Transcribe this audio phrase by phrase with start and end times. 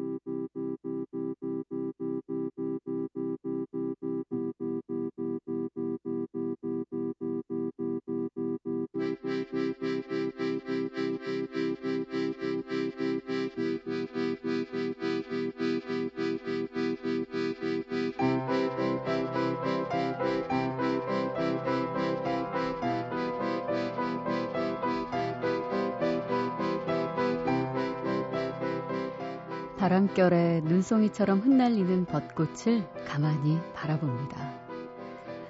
[0.00, 0.22] Thank
[2.30, 2.39] you.
[30.00, 34.58] 바람결에 눈송이처럼 흩날리는 벚꽃을 가만히 바라봅니다.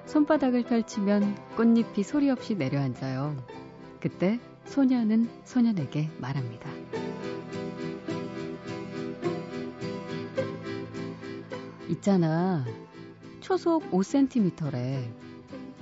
[0.07, 3.37] 손바닥을 펼치면 꽃잎이 소리 없이 내려앉아요.
[4.01, 6.69] 그때 소녀는 소년에게 말합니다.
[11.91, 12.65] 있잖아.
[13.41, 15.13] 초속 5cm래.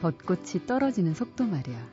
[0.03, 1.87] 벚꽃이 떨어지는 속도 말이야.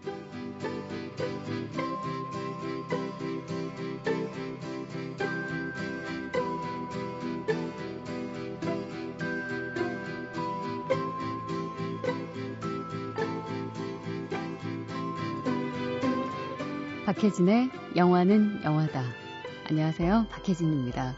[17.16, 19.02] 박혜진의 영화는 영화다.
[19.70, 20.28] 안녕하세요.
[20.30, 21.16] 박혜진입니다.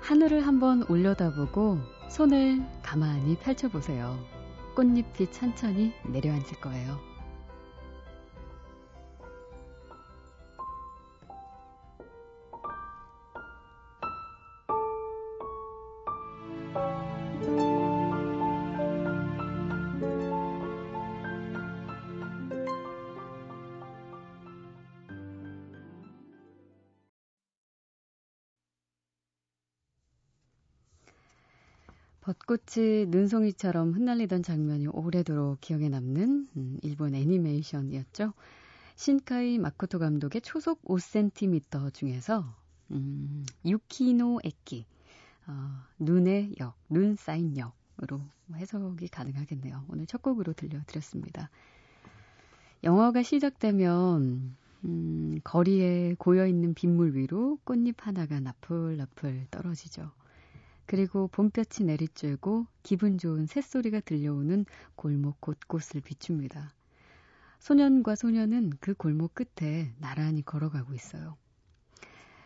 [0.00, 4.18] 하늘을 한번 올려다보고 손을 가만히 펼쳐보세요.
[4.74, 6.98] 꽃잎이 천천히 내려앉을 거예요.
[32.24, 38.32] 벚꽃이 눈송이처럼 흩날리던 장면이 오래도록 기억에 남는 음, 일본 애니메이션이었죠.
[38.96, 42.46] 신카이 마코토 감독의 초속 5cm 중에서
[42.92, 44.86] 음, 유키노 에키
[45.48, 48.22] 어, 눈의 역, 눈 쌓인 역으로
[48.54, 49.84] 해석이 가능하겠네요.
[49.90, 51.50] 오늘 첫 곡으로 들려드렸습니다.
[52.84, 54.56] 영화가 시작되면
[54.86, 60.10] 음, 거리에 고여 있는 빗물 위로 꽃잎 하나가 나풀나풀 떨어지죠.
[60.86, 66.74] 그리고 봄볕이 내리쬐고 기분 좋은 새소리가 들려오는 골목 곳곳을 비춥니다.
[67.60, 71.36] 소년과 소녀는 그 골목 끝에 나란히 걸어가고 있어요.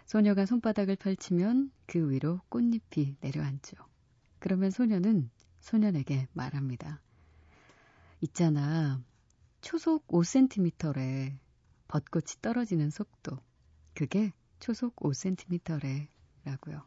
[0.06, 3.76] 소녀가 손바닥을 펼치면 그 위로 꽃잎이 내려앉죠.
[4.38, 5.28] 그러면 소녀는
[5.60, 7.02] 소년에게 말합니다.
[8.20, 9.02] 있잖아.
[9.60, 11.36] 초속 5cm래.
[11.88, 13.38] 벚꽃이 떨어지는 속도.
[13.94, 16.06] 그게 초속 5cm래.
[16.44, 16.84] 라고요.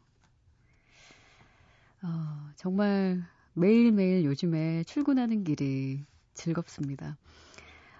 [2.02, 3.22] 어, 정말
[3.54, 6.04] 매일매일 요즘에 출근하는 길이
[6.34, 7.16] 즐겁습니다.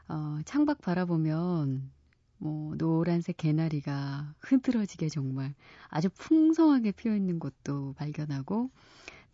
[0.08, 1.90] 어, 창밖 바라보면
[2.38, 5.54] 뭐 노란색 개나리가 흐드러지게 정말
[5.88, 8.70] 아주 풍성하게 피어 있는 곳도 발견하고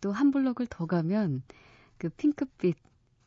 [0.01, 1.43] 또 한 블럭을 더 가면
[1.97, 2.77] 그 핑크빛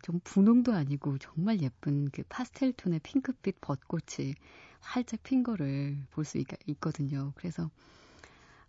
[0.03, 4.35] 좀 분홍도 아니고 정말 예쁜 그 파스텔 톤의 핑크빛 벚꽃이
[4.81, 7.33] 활짝 핀 거를 볼 수 있거든요.
[7.37, 7.71] 그래서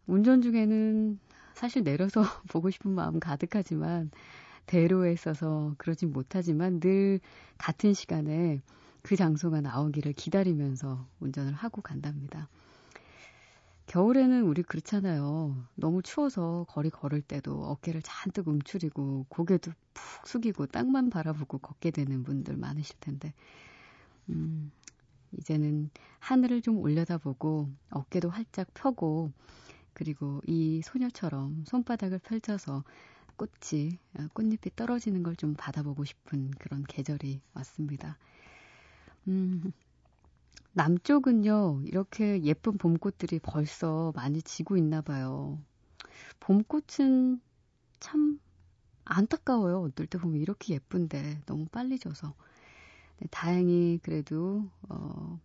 [0.08, 1.20] 운전 중에는
[1.54, 4.12] 사실 내려서 보고 싶은 마음 가득하지만
[4.66, 7.20] 대로에 있어서 그러진 못하지만 늘
[7.58, 8.62] 같은 시간에
[9.02, 12.48] 그 장소가 나오기를 기다리면서 운전을 하고 간답니다.
[13.86, 15.56] 겨울에는 우리 그렇잖아요.
[15.76, 22.24] 너무 추워서 거리 걸을 때도 어깨를 잔뜩 움츠리고 고개도 푹 숙이고 땅만 바라보고 걷게 되는
[22.24, 23.34] 분들 많으실 텐데,
[24.30, 24.72] 음,
[25.38, 29.32] 이제는 하늘을 좀 올려다보고 어깨도 활짝 펴고
[29.94, 32.84] 그리고 이 소녀처럼 손바닥을 펼쳐서
[33.38, 38.18] 꽃이, 어, 꽃잎이 떨어지는 걸 좀 받아보고 싶은 그런 계절이 왔습니다.
[39.28, 39.72] 음,
[40.74, 45.60] 남쪽은요, 이렇게 예쁜 봄꽃들이 벌써 많이 지고 있나 봐요.
[46.42, 47.42] 봄꽃은
[48.00, 48.40] 참
[49.06, 49.82] 안타까워요.
[49.84, 52.34] 어떨 때 보면 이렇게 예쁜데 너무 빨리 져서.
[53.20, 55.40] 네, 다행히 그래도, 어,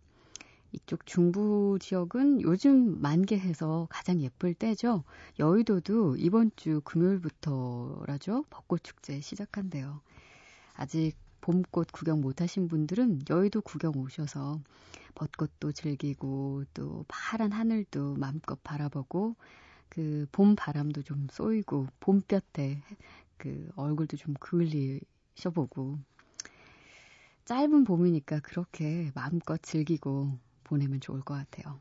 [0.71, 5.03] 이쪽 중부 지역은 요즘 만개해서 가장 예쁠 때죠.
[5.39, 8.45] 여의도도 이번 주 금요일부터라죠.
[8.49, 10.01] 벚꽃 축제 시작한대요.
[10.75, 14.59] 아직 봄꽃 구경 못 하신 분들은 여의도 구경 오셔서
[15.15, 19.35] 벚꽃도 즐기고 또 파란 하늘도 마음껏 바라보고
[19.89, 22.81] 그 봄 바람도 좀 쏘이고 봄볕에
[23.37, 25.97] 그 얼굴도 좀 그을리셔보고
[27.45, 30.37] 짧은 봄이니까 그렇게 마음껏 즐기고
[30.69, 31.79] 보내면 좋을 것 같아요.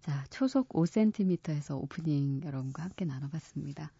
[0.00, 3.92] 자, 초속 5cm에서 오프닝 여러분과 함께 나눠봤습니다.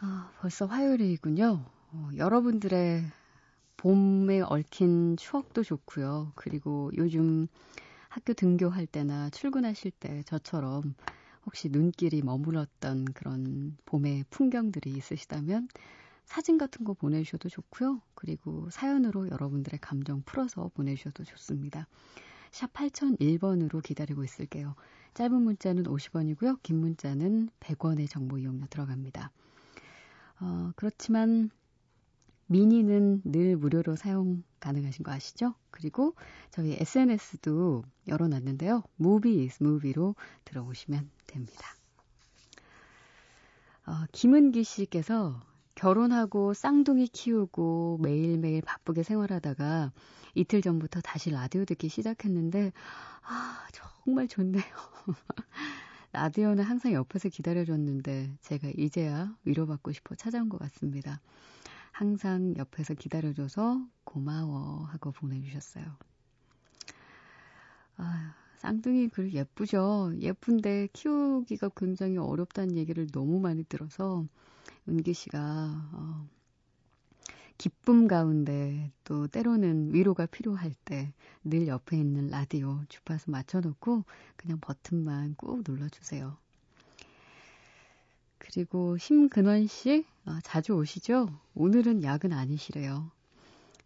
[0.00, 1.64] 아, 벌써 화요일이군요.
[1.92, 3.02] 어, 여러분들의
[3.76, 6.32] 봄에 얽힌 추억도 좋고요.
[6.36, 7.48] 그리고 요즘
[8.08, 10.94] 학교 등교할 때나 출근하실 때 저처럼
[11.44, 15.68] 혹시 눈길이 머물렀던 그런 봄의 풍경들이 있으시다면
[16.26, 18.02] 사진 같은 거 보내주셔도 좋고요.
[18.14, 21.86] 그리고 사연으로 여러분들의 감정 풀어서 보내주셔도 좋습니다.
[22.50, 24.74] 샵 8001번으로 기다리고 있을게요.
[25.14, 26.58] 짧은 문자는 50원이고요.
[26.62, 29.30] 긴 문자는 100원의 정보 이용료 들어갑니다.
[30.40, 31.50] 어, 그렇지만
[32.48, 35.54] 미니는 늘 무료로 사용 가능하신 거 아시죠?
[35.70, 36.14] 그리고
[36.50, 38.82] 저희 SNS도 열어놨는데요.
[39.00, 40.14] Movies, Movie로
[40.44, 41.76] 들어오시면 됩니다.
[43.86, 45.40] 어, 김은기 씨께서
[45.76, 49.92] 결혼하고 쌍둥이 키우고 매일매일 바쁘게 생활하다가
[50.34, 52.72] 이틀 전부터 다시 라디오 듣기 시작했는데,
[53.22, 54.62] 아, 정말 좋네요.
[56.12, 61.20] 라디오는 항상 옆에서 기다려줬는데, 제가 이제야 위로받고 싶어 찾아온 것 같습니다.
[61.92, 65.84] 항상 옆에서 기다려줘서 고마워 하고 보내주셨어요.
[67.98, 70.12] 아, 쌍둥이 글 예쁘죠?
[70.18, 74.26] 예쁜데 키우기가 굉장히 어렵다는 얘기를 너무 많이 들어서
[74.88, 75.38] 은기 씨가
[75.92, 76.28] 어,
[77.58, 81.12] 기쁨 가운데 또 때로는 위로가 필요할 때
[81.44, 84.04] 늘 옆에 있는 라디오 주파수 맞춰놓고
[84.36, 86.36] 그냥 버튼만 꾹 눌러주세요.
[88.38, 91.28] 그리고 심근원 씨 어, 자주 오시죠?
[91.54, 93.10] 오늘은 야근 아니시래요.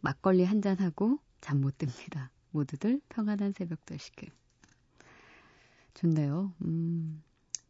[0.01, 2.31] 막걸리 한 잔 하고 잠 못 듭니다.
[2.51, 4.31] 모두들 평안한 새벽 되시길.
[5.95, 6.53] 좋네요.
[6.63, 7.23] 음,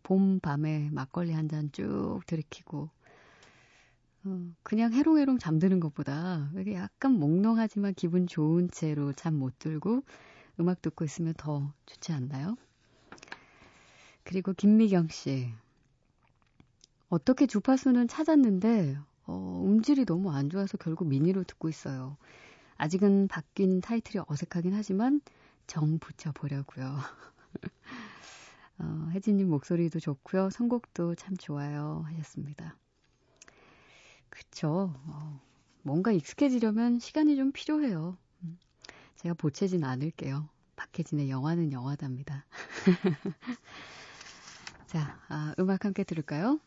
[0.02, 2.88] 봄 밤에 막걸리 한 잔 쭉 들이키고
[4.24, 10.02] 어, 그냥 해롱해롱 잠드는 것보다 약간 몽롱하지만 기분 좋은 채로 잠 못 들고
[10.60, 12.56] 음악 듣고 있으면 더 좋지 않나요?
[14.24, 15.52] 그리고 김미경 씨.
[17.08, 22.16] 어떻게 주파수는 찾았는데 어, 음질이 너무 안 좋아서 결국 미니로 듣고 있어요.
[22.76, 25.20] 아직은 바뀐 타이틀이 어색하긴 하지만
[25.66, 26.96] 정 붙여보려고요.
[28.78, 30.50] 어, 혜진님 목소리도 좋고요.
[30.50, 32.76] 선곡도 참 좋아요 하셨습니다.
[34.28, 34.94] 그쵸.
[35.06, 35.40] 어,
[35.82, 38.16] 뭔가 익숙해지려면 시간이 좀 필요해요.
[38.42, 38.58] 음,
[39.16, 40.48] 제가 보채진 않을게요.
[40.76, 42.46] 박혜진의 영화는 영화답니다.
[44.86, 46.58] 자, 아, 음악 함께 들을까요?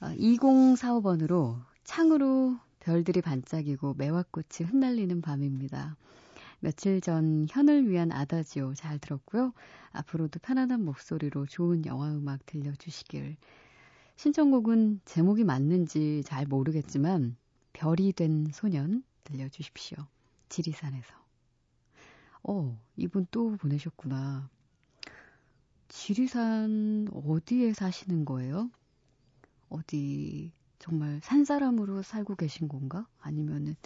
[0.00, 5.96] 아, 2045번으로 창으로 별들이 반짝이고 매화꽃이 흩날리는 밤입니다.
[6.64, 9.52] 며칠 전 현을 위한 아다지오 잘 들었고요.
[9.92, 13.36] 앞으로도 편안한 목소리로 좋은 영화 음악 들려주시길
[14.16, 17.36] 신청곡은 제목이 맞는지 잘 모르겠지만
[17.74, 19.98] 별이 된 소년 들려주십시오.
[20.48, 21.14] 지리산에서.
[22.44, 24.48] 어, 이분 또 보내셨구나.
[25.88, 28.70] 지리산 어디에 사시는 거예요?
[29.68, 33.06] 어디 정말 산 사람으로 살고 계신 건가?
[33.20, 33.76] 아니면은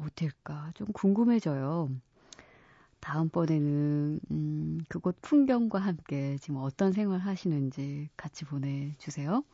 [0.00, 0.72] 어딜까?
[0.74, 1.90] 좀 궁금해져요.
[3.00, 9.44] 다음번에는 음, 그곳 풍경과 함께 지금 어떤 생활 하시는지 같이 보내주세요.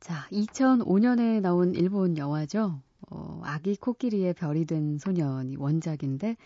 [0.00, 2.80] 자, 2005년에 나온 일본 영화죠.
[3.10, 6.36] 어, 아기 코끼리의 별이 된 소년이 원작인데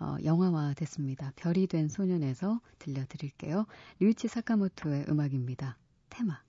[0.00, 1.32] 어, 영화화 됐습니다.
[1.36, 3.66] 별이 된 소년에서 들려드릴게요.
[4.00, 5.76] 류이치 사카모토의 음악입니다.
[6.10, 6.45] 테마.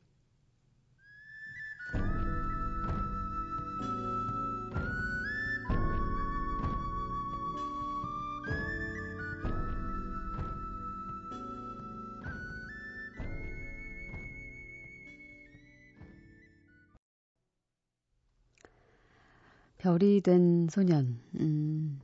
[19.88, 21.18] 별이 된 소년.
[21.40, 22.02] 음,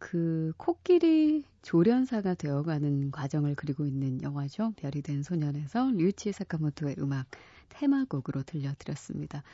[0.00, 4.72] 그 코끼리 조련사가 되어가는 과정을 그리고 있는 영화죠.
[4.74, 7.28] 별이 된 소년에서 류치 사카모토의 음악
[7.68, 9.44] 테마곡으로 들려드렸습니다.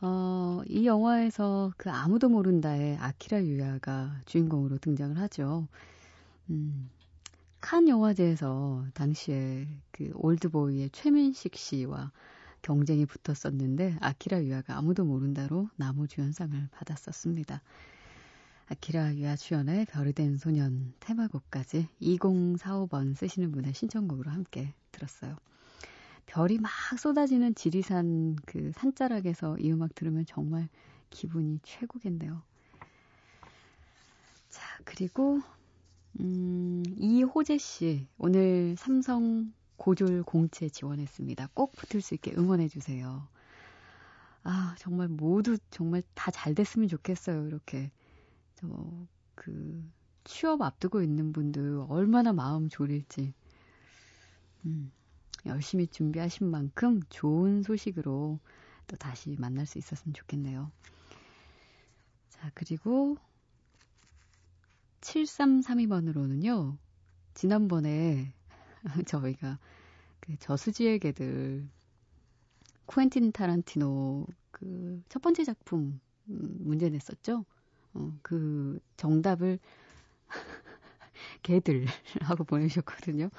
[0.00, 5.66] 어, 이 영화에서 그 아무도 모른다의 아키라 유야가 주인공으로 등장을 하죠.
[6.50, 6.88] 음,
[7.60, 12.12] 칸 영화제에서 당시에 그 올드보이의 최민식 씨와
[12.64, 17.60] 경쟁이 붙었었는데 아키라 유아가 아무도 모른다로 나무주연상을 받았었습니다.
[18.68, 25.36] 아키라 유아 주연의 별이 된 소년 테마곡까지 2045번 쓰시는 분의 신청곡으로 함께 들었어요.
[26.24, 30.70] 별이 막 쏟아지는 지리산 그 산자락에서 이 음악 들으면 정말
[31.10, 32.42] 기분이 최고겠네요.
[34.48, 35.42] 자, 그리고
[36.18, 41.50] 음, 이호재 씨 오늘 삼성 고졸 공채 지원했습니다.
[41.54, 43.26] 꼭 붙을 수 있게 응원해 주세요.
[44.42, 47.46] 아, 정말 모두 정말 다 잘 됐으면 좋겠어요.
[47.46, 47.90] 이렇게
[48.56, 49.84] 저그
[50.24, 53.34] 취업 앞두고 있는 분들 얼마나 마음 졸일지.
[54.66, 54.92] 음,
[55.46, 58.38] 열심히 준비하신 만큼 좋은 소식으로
[58.86, 60.70] 또 다시 만날 수 있었으면 좋겠네요.
[62.30, 63.16] 자, 그리고
[65.00, 66.76] 7332번으로는요.
[67.34, 68.32] 지난번에
[69.06, 69.58] 저희가
[70.20, 71.66] 그 저수지의 개들
[72.86, 77.44] 쿠엔틴 타란티노 그 첫 번째 작품 음, 문제 냈었죠.
[77.94, 79.58] 어, 그 정답을
[81.42, 81.86] 개들
[82.22, 83.30] 하고 보내주셨거든요.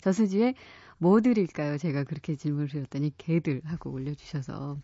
[0.00, 0.54] 저수지에
[0.98, 1.78] 뭐 드릴까요?
[1.78, 4.78] 제가 그렇게 질문을 드렸더니 개들 하고 올려주셔서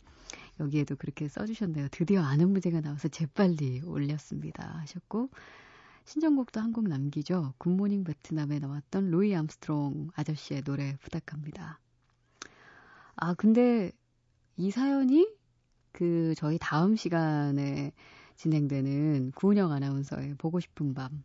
[0.59, 1.89] 여기에도 그렇게 써주셨네요.
[1.91, 4.79] 드디어 아는 문제가 나와서 재빨리 올렸습니다.
[4.81, 5.31] 하셨고
[6.05, 7.55] 신청곡도 한 곡 남기죠.
[7.59, 11.81] 굿모닝 베트남에 나왔던 루이 암스트롱 아저씨의 노래 부탁합니다.
[13.17, 13.93] 아 근데
[14.57, 15.29] 이 사연이
[15.93, 17.93] 그 저희 다음 시간에
[18.37, 21.23] 진행되는 구은영 아나운서의 보고 싶은 밤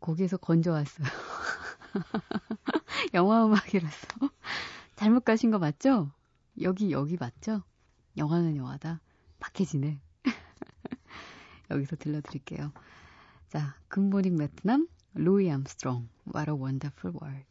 [0.00, 1.06] 거기에서 건져왔어요.
[3.14, 4.06] 영화 음악이라서
[4.96, 6.10] 잘못 가신 거 맞죠?
[6.62, 7.62] 여기 여기 맞죠?
[8.16, 9.00] 영화는 영화다.
[9.40, 10.00] 박해지네.
[11.70, 12.72] 여기서 들려드릴게요.
[13.53, 17.45] 자, 굿모닝 베트남, 루이 암스트롱, What a Wonderful World.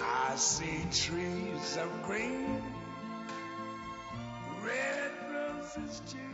[0.00, 2.62] I see trees of green,
[4.64, 6.33] red roses too.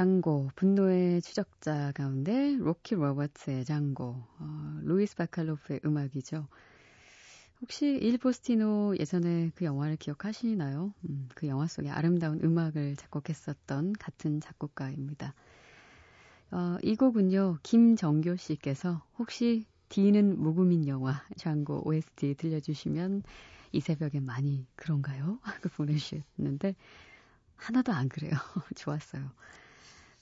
[0.00, 6.48] 장고, 분노의 추적자 가운데 로키 로버츠의 장고, 어, 루이스 바칼로프의 음악이죠.
[7.60, 10.94] 혹시 일 포스티노 예전에 그 영화를 기억하시나요?
[11.06, 15.34] 음, 그 영화 속에 아름다운 음악을 작곡했었던 같은 작곡가입니다.
[16.50, 23.22] 어, 이 곡은요, 김정교 씨께서 혹시 D는 무구민 영화 장고 OST 들려주시면
[23.72, 25.40] 이 새벽에 많이 그런가요?
[25.42, 26.74] 하고 보내주셨는데
[27.56, 28.30] 하나도 안 그래요.
[28.76, 29.30] 좋았어요.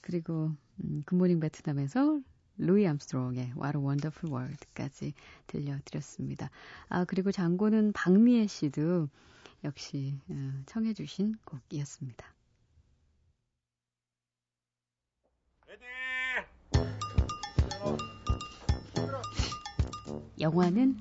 [0.09, 0.51] 그리고
[0.83, 2.19] 음, 굿모닝 베트남에서
[2.57, 5.13] 루이 암스트롱의 What a Wonderful World까지
[5.45, 6.49] 들려드렸습니다.
[6.87, 9.07] 아 그리고 장고는 박미애 씨도
[9.63, 12.25] 역시 어, 청해 주신 곡이었습니다.
[20.39, 20.97] 영화는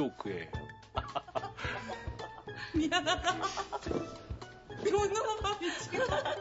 [0.00, 0.50] 조크에
[2.74, 3.34] 미안하다.
[4.90, 6.36] 너무 미치겠다.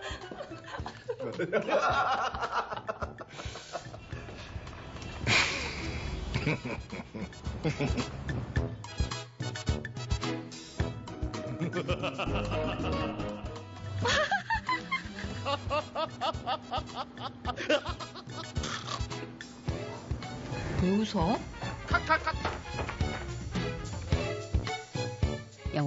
[20.82, 21.49] 웃어?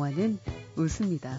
[0.02, 0.38] 영화는
[0.76, 1.38] 웃습니다.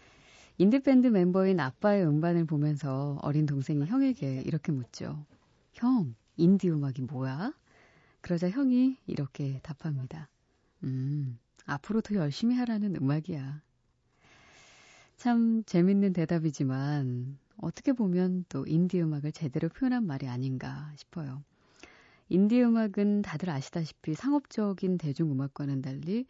[0.57, 5.25] 인디밴드 멤버인 아빠의 음반을 보면서 어린 동생이 형에게 이렇게 묻죠.
[5.73, 7.53] 형, 인디 음악이 뭐야?
[8.21, 10.29] 그러자 형이 이렇게 답합니다.
[10.83, 13.61] 음, 앞으로 더 열심히 하라는 음악이야.
[15.17, 21.43] 참 재밌는 대답이지만 어떻게 보면 또 인디 음악을 제대로 표현한 말이 아닌가 싶어요.
[22.29, 26.25] 인디 음악은 다들 아시다시피 상업적인 대중음악과는 달리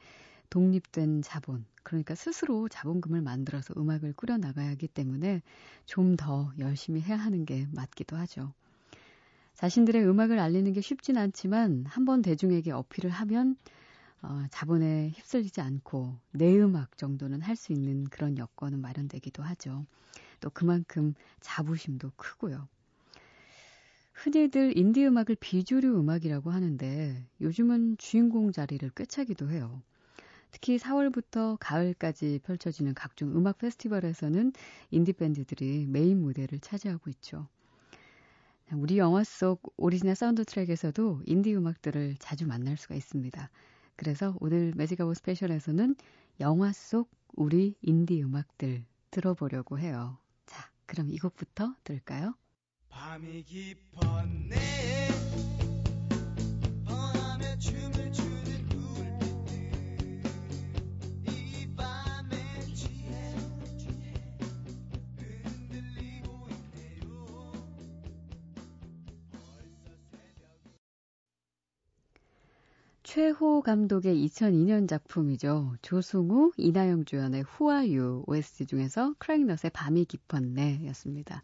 [0.50, 5.42] 독립된 자본, 그러니까 스스로 자본금을 만들어서 음악을 꾸려나가야 하기 때문에
[5.86, 8.54] 좀 더 열심히 해야 하는 게 맞기도 하죠.
[9.56, 13.56] 자신들의 음악을 알리는 게 쉽진 않지만 한번 대중에게 어필을 하면
[14.22, 19.86] 어, 자본에 휩쓸리지 않고 내 음악 정도는 할 수 있는 그런 여건은 마련되기도 하죠.
[20.40, 22.68] 또 그만큼 자부심도 크고요.
[24.14, 29.82] 흔히들 인디 음악을 비주류 음악이라고 하는데 요즘은 주인공 자리를 꿰차기도 해요.
[30.52, 34.54] 특히 4월부터 가을까지 펼쳐지는 각종 음악 페스티벌에서는
[34.92, 37.48] 인디 밴드들이 메인 무대를 차지하고 있죠.
[38.74, 43.50] 우리 영화 속 오리지널 사운드 트랙에서도 인디 음악들을 자주 만날 수가 있습니다.
[43.98, 45.96] 그래서 오늘 매직 아워 스페셜에서는
[46.40, 50.18] 영화 속 우리 인디 음악들 들어보려고 해요.
[50.46, 52.34] 자, 그럼 이 곡부터 들을까요?
[52.90, 55.11] 밤이 깊었네
[73.14, 75.76] 최호 감독의 2002년 작품이죠.
[75.82, 81.42] 조승우, 이나영 주연의 후아유 OST 중에서 크라잉넛의 밤이 깊었네 였습니다.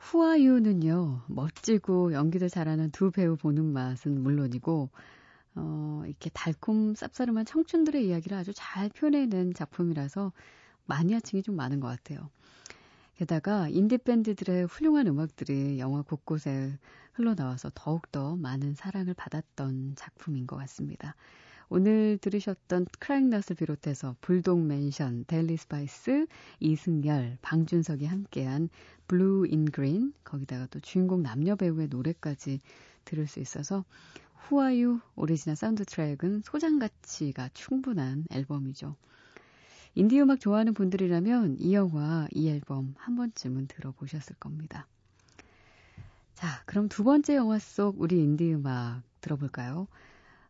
[0.00, 4.90] 후아유는요, 멋지고 연기도 잘하는 두 배우 보는 맛은 물론이고,
[5.54, 10.32] 어, 이렇게 달콤 쌉싸름한 청춘들의 이야기를 아주 잘 표현해낸 작품이라서
[10.86, 12.30] 마니아층이 좀 많은 것 같아요.
[13.14, 16.76] 게다가 인디밴드들의 훌륭한 음악들이 영화 곳곳에
[17.12, 21.14] 흘러나와서 더욱더 많은 사랑을 받았던 작품인 것 같습니다.
[21.68, 26.26] 오늘 들으셨던 크라잉넛을 비롯해서 불독 맨션, 델리 스파이스,
[26.60, 28.68] 이승열, 방준석이 함께한
[29.08, 32.60] 블루 인 그린, 거기다가 또 주인공 남녀 배우의 노래까지
[33.06, 33.84] 들을 수 있어서
[34.34, 38.96] 후아유 오리지널 사운드 트랙은 소장 가치가 충분한 앨범이죠.
[39.94, 44.86] 인디 음악 좋아하는 분들이라면 이 영화, 이 앨범 한 번쯤은 들어보셨을 겁니다.
[46.34, 49.86] 자, 그럼 두 번째 영화 속 우리 인디 음악 들어볼까요?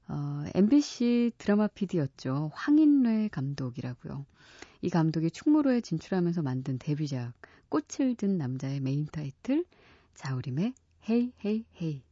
[0.09, 2.51] 어, MBC 드라마 PD였죠.
[2.55, 4.27] 황인뢰 감독이라고요.
[4.83, 7.33] 이 감독이 충무로에 진출하면서 만든 데뷔작
[7.69, 9.65] 꽃을 든 남자의 메인 타이틀
[10.15, 10.75] 자우림의
[11.09, 12.03] Hey Hey Hey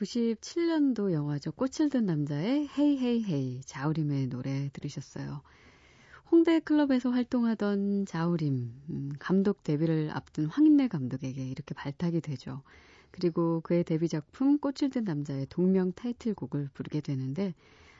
[0.00, 5.42] (97년도) 영화죠 꽃을 든 남자의 헤이 헤이 헤이 자우림의 노래 들으셨어요.
[6.30, 12.62] 홍대 클럽에서 활동하던 자우림, 음, 감독 데뷔를 앞둔 황인래 감독에게 이렇게 발탁이 되죠.
[13.10, 17.54] 그리고 그의 데뷔 작품 꽃을 든 남자의 동명 타이틀곡을 부르게 되는데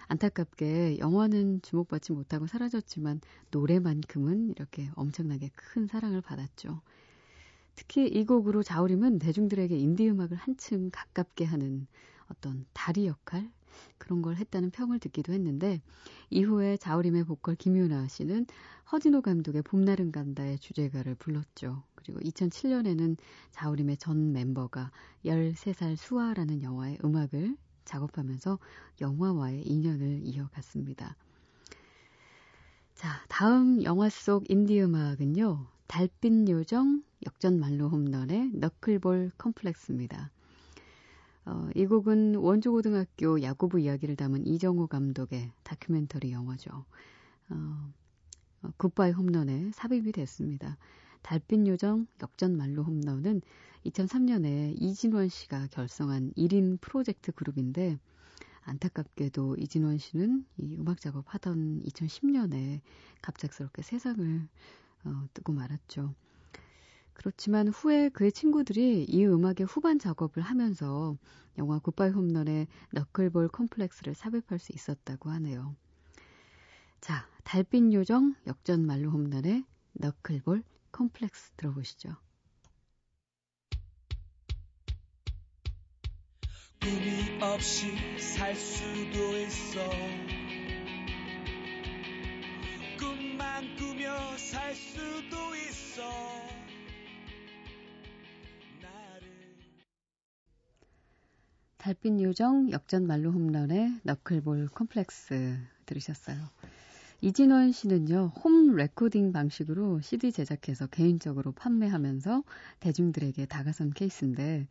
[0.06, 6.80] 안타깝게 영화는 주목받지 못하고 사라졌지만 노래만큼은 이렇게 엄청나게 큰 사랑을 받았죠.
[7.80, 11.86] 특히 이 곡으로 자우림은 대중들에게 인디 음악을 한층 가깝게 하는
[12.30, 13.50] 어떤 다리 역할
[13.96, 15.80] 그런 걸 했다는 평을 듣기도 했는데
[16.28, 18.44] 이후에 자우림의 보컬 김유나 씨는
[18.92, 21.82] 허진호 감독의 봄날은 간다의 주제가를 불렀죠.
[21.94, 23.16] 그리고 2007년에는
[23.52, 24.90] 자우림의 전 멤버가
[25.24, 28.58] 13살 수아라는 영화의 음악을 작업하면서
[29.00, 31.16] 영화와의 인연을 이어갔습니다.
[32.94, 35.79] 자, 다음 영화 속 인디 음악은요.
[35.90, 40.30] 달빛 요정 역전 말로 홈런의 너클볼 컴플렉스입니다.
[41.46, 46.70] 어, 이 곡은 원주고등학교 야구부 이야기를 담은 이정우 감독의 다큐멘터리 영화죠.
[47.48, 47.92] 어,
[48.62, 50.78] 어, 굿바이 홈런에 삽입이 됐습니다.
[51.22, 53.42] 달빛 요정 역전 말로 홈런은
[53.84, 57.98] 2003년에 이진원 씨가 결성한 1인 프로젝트 그룹인데
[58.62, 62.80] 안타깝게도 이진원 씨는 이 음악 작업하던 2010년에
[63.22, 64.46] 갑작스럽게 세상을
[65.04, 66.14] 어, 뜨고 말았죠.
[67.12, 71.16] 그렇지만 후에 그의 친구들이 이 음악의 후반 작업을 하면서
[71.58, 75.76] 영화 굿바이 홈런의 너클볼 컴플렉스를 삽입할 수 있었다고 하네요.
[77.00, 82.16] 자, 달빛 요정 역전 만루 홈런의 너클볼 컴플렉스 들어보시죠.
[86.80, 90.39] 꿈이 없이 살 수도 있어
[94.36, 96.02] 살 수도 있어
[101.78, 106.36] 달빛 요정 역전 만루 홈런의 너클볼 컴플렉스 들으셨어요.
[107.22, 112.44] 이진원 씨는요, 홈 레코딩 방식으로 CD 제작해서 개인적으로 판매하면서
[112.80, 114.68] 대중들에게 다가선 케이스인데,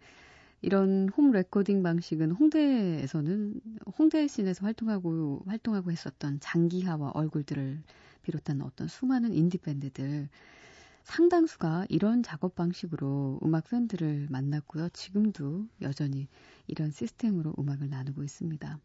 [0.61, 3.61] 이런 홈 레코딩 방식은 홍대에서는,
[3.97, 7.81] 홍대 씬에서 활동하고, 활동하고 했었던 장기하와 얼굴들을
[8.29, 10.29] 비롯한 어떤 수많은 인디밴드들,
[11.03, 14.89] 상당수가 이런 작업 방식으로 음악 팬들을 만났고요.
[14.89, 16.27] 지금도 여전히
[16.67, 18.79] 이런 시스템으로 음악을 나누고 있습니다.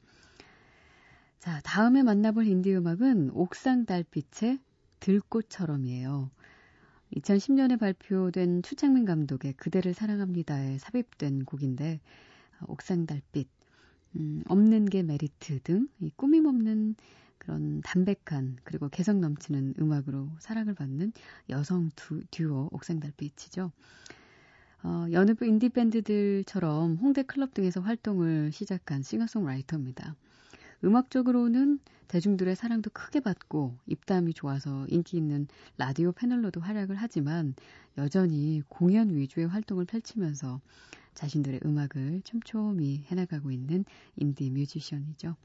[1.40, 4.60] 자, 다음에 만나볼 인디 음악은 옥상 달빛의
[5.00, 6.30] 들꽃처럼이에요.
[7.16, 12.00] 2010년에 발표된 추창민 감독의 그대를 사랑합니다에 삽입된 곡인데
[12.66, 13.46] 옥상 달빛,
[14.16, 16.96] 음, 없는 게 메리트 등이 꾸밈 없는
[17.44, 21.12] 그런 담백한 그리고 개성 넘치는 음악으로 사랑을 받는
[21.50, 23.70] 여성 두, 듀오 옥상달빛이죠.
[24.82, 30.14] 어, 여느 인디 밴드들처럼 홍대 클럽 등에서 활동을 시작한 싱어송라이터입니다.
[30.84, 31.78] 음악적으로는
[32.08, 35.46] 대중들의 사랑도 크게 받고 입담이 좋아서 인기 있는
[35.78, 37.54] 라디오 패널로도 활약을 하지만
[37.96, 40.60] 여전히 공연 위주의 활동을 펼치면서
[41.14, 43.84] 자신들의 음악을 촘촘히 해나가고 있는
[44.16, 45.36] 인디 뮤지션이죠.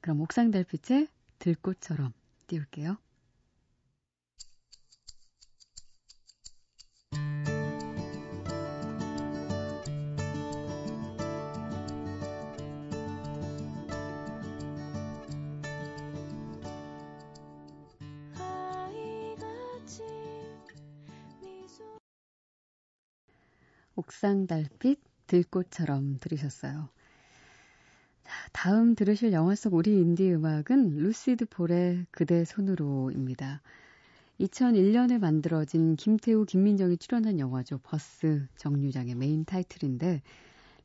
[0.00, 2.12] 그럼 옥상 달빛의 들꽃처럼
[2.46, 2.96] 띄울게요.
[23.98, 26.90] 옥상 달빛 들꽃처럼 들으셨어요.
[28.66, 33.62] 다음 들으실 영화 속 우리 인디 음악은 루시드 폴의 그대 손으로입니다.
[34.40, 37.78] 2001년에 만들어진 김태우, 김민정이 출연한 영화죠.
[37.84, 40.20] 버스 정류장의 메인 타이틀인데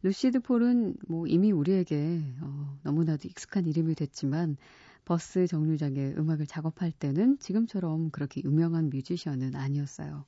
[0.03, 4.57] 루시드 폴은 뭐 이미 우리에게 어, 너무나도 익숙한 이름이 됐지만
[5.03, 10.25] 버스 정류장의 음악을 작업할 때는 지금처럼 그렇게 유명한 뮤지션은 아니었어요.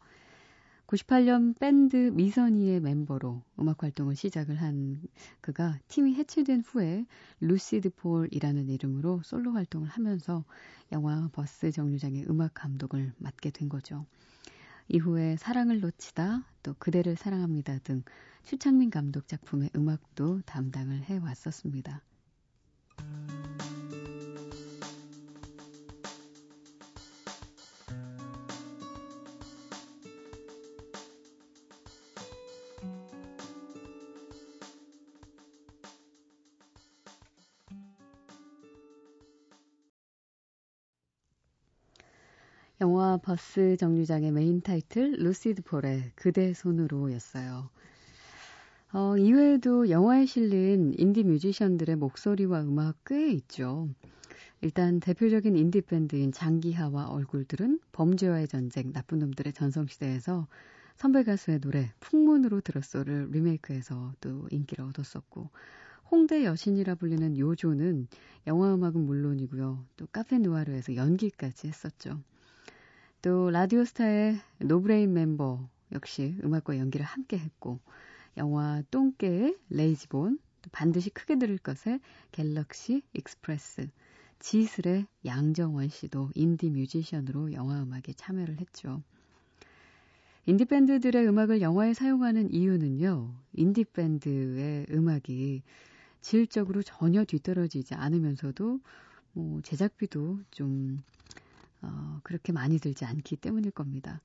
[0.88, 5.02] 98년 밴드 미선이의 멤버로 음악 활동을 시작을 한
[5.42, 7.06] 그가 팀이 해체된 후에
[7.40, 10.44] 루시드 폴이라는 이름으로 솔로 활동을 하면서
[10.92, 14.06] 영화 버스 정류장의 음악 감독을 맡게 된 거죠.
[14.90, 18.04] 이후에 사랑을 놓치다, 또 그대를 사랑합니다 등
[18.44, 22.02] 추창민 감독 작품의 음악도 담당을 해 왔었습니다.
[43.24, 47.70] 버스 정류장의 메인 타이틀 루시드 폴의 그대 손으로였어요.
[48.92, 53.88] 어, 이외에도 영화에 실린 인디 뮤지션들의 목소리와 음악 꽤 있죠.
[54.60, 60.48] 일단 대표적인 인디 밴드인 장기하와 얼굴들은 범죄와의 전쟁, 나쁜 놈들의 전성시대에서
[60.98, 65.50] 선배 가수의 노래 풍문으로 들었소를 리메이크해서 또 인기를 얻었었고
[66.12, 68.08] 홍대 여신이라 불리는 요조는
[68.48, 69.86] 영화 음악은 물론이고요.
[69.96, 72.20] 또 카페 누아르에서 연기까지 했었죠.
[73.24, 77.80] 또 라디오스타의 노브레인 멤버 역시 음악과 연기를 함께 했고
[78.36, 80.40] 영화 똥개의 레이지본
[80.74, 82.02] 반드시 크게 들을 것의
[82.34, 83.88] 갤럭시 익스프레스
[84.40, 89.02] 지슬의 양정원 씨도 인디 뮤지션으로 영화 음악에 참여를 했죠.
[90.46, 93.34] 인디 밴드들의 음악을 영화에 사용하는 이유는요.
[93.54, 95.64] 인디 밴드의 음악이
[96.20, 98.82] 질적으로 전혀 뒤떨어지지 않으면서도
[99.32, 101.02] 뭐 제작비도 좀
[101.84, 104.22] 어, 그렇게 많이 들지 않기 때문일 겁니다.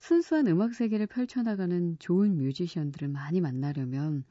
[0.00, 4.24] 순수한 음악 세계를 펼쳐나가는 좋은 뮤지션들을 많이 만나려면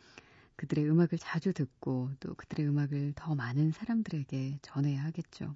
[0.55, 5.55] 그들의 음악을 자주 듣고 또 그들의 음악을 더 많은 사람들에게 전해야 하겠죠.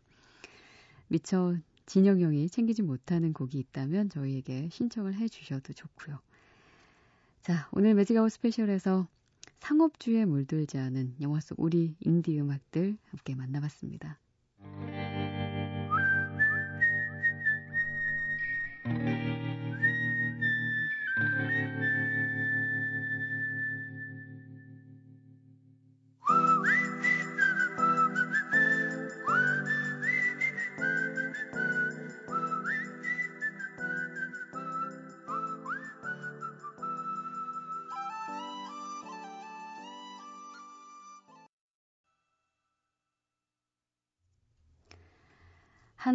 [1.07, 1.55] 미처
[1.85, 6.19] 진영 형이 챙기지 못하는 곡이 있다면 저희에게 신청을 해 주셔도 좋고요.
[7.41, 9.07] 자, 오늘 매직아웃 스페셜에서
[9.59, 14.20] 상업주의에 물들지 않은 영화 속 우리 인디 음악들 함께 만나봤습니다.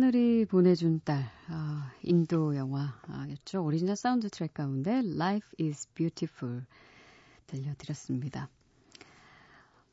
[0.07, 1.19] 하늘이 보내준 딸,
[1.51, 3.65] 어, 인도 영화였죠.
[3.65, 6.63] 오리지널 사운드 트랙 가운데 Life is Beautiful
[7.49, 8.49] 들려드렸습니다.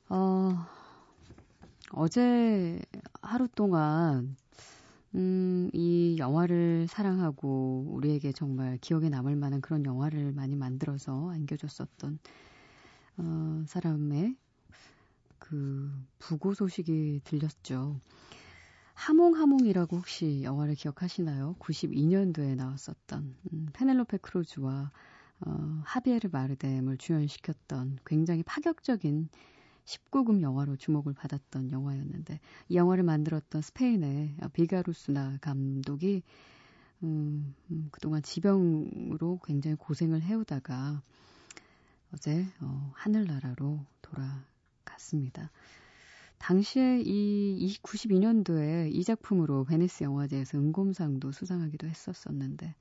[0.09, 0.67] 어,
[1.93, 2.79] 어제
[3.23, 4.35] 하루 동안
[5.15, 12.19] 음, 이 영화를 사랑하고 우리에게 정말 기억에 남을 만한 그런 영화를 많이 만들어서 안겨줬었던
[13.17, 14.35] 어, 사람의
[15.39, 17.99] 그 부고 소식이 들렸죠.
[18.93, 21.55] 하몽하몽이라고 혹시 영화를 기억하시나요?
[21.59, 24.91] 92년도에 나왔었던 음, 페넬로페 크루즈와
[25.45, 29.29] 어, 하비에르 마르뎀을 주연시켰던 굉장히 파격적인
[29.85, 36.23] 19금 영화로 주목을 받았던 영화였는데 이 영화를 만들었던 스페인의 비가루스나 감독이
[37.03, 41.01] 음, 음, 그동안 지병으로 굉장히 고생을 해오다가
[42.13, 45.51] 어제 어, 하늘나라로 돌아갔습니다.
[46.43, 52.75] 당시에 이 92년도에 이 작품으로 베니스 영화제에서 은곰상도 수상하기도 했었었는데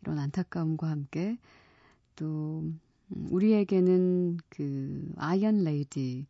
[0.00, 1.36] 이런 안타까움과 함께
[2.14, 6.24] 또 음, 우리에게는 그 Iron Lady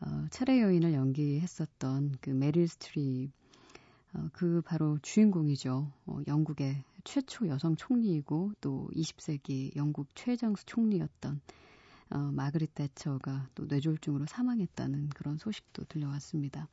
[0.00, 3.30] 어, 철의 여인을 연기했었던 그 메릴 스트립
[4.14, 5.92] 어, 그 바로 주인공이죠.
[6.06, 11.42] 어, 영국의 최초 여성 총리이고 또 20세기 영국 최장수 총리였던
[12.10, 16.68] 어, 마가렛 대처가 또 뇌졸중으로 사망했다는 그런 소식도 들려왔습니다.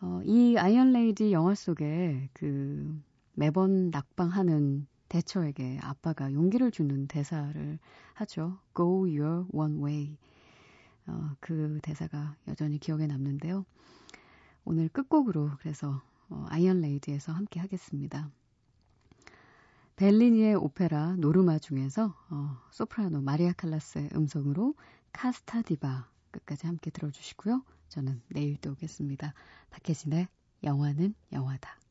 [0.00, 3.00] 어, 이 Iron Lady 영화 속에 그
[3.34, 7.78] 매번 낙방하는 대처에게 아빠가 용기를 주는 대사를
[8.14, 8.58] 하죠.
[8.74, 10.16] Go your own way.
[11.06, 13.64] 어, 그 대사가 여전히 기억에 남는데요.
[14.64, 18.30] 오늘 끝곡으로 그래서 어, Iron Lady에서 함께 하겠습니다.
[19.96, 24.74] 벨리니의 오페라 노르마 중에서 어, 소프라노 마리아 칼라스의 음성으로
[25.12, 27.62] 카스타디바 끝까지 함께 들어주시고요.
[27.88, 29.34] 저는 내일 또 오겠습니다.
[29.70, 30.28] 박혜진의
[30.64, 31.81] 영화는 영화다.